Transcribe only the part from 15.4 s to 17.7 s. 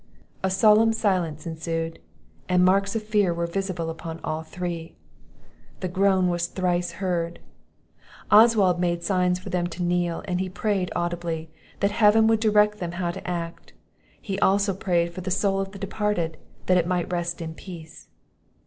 of the departed, that it might rest in